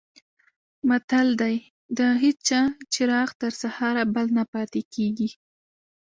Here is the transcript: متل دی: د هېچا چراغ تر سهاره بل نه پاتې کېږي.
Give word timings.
متل 0.87 1.27
دی: 1.41 1.55
د 1.97 1.99
هېچا 2.23 2.61
چراغ 2.93 3.29
تر 3.41 3.51
سهاره 3.61 4.03
بل 4.13 4.27
نه 4.37 4.43
پاتې 4.53 4.81
کېږي. 4.93 5.29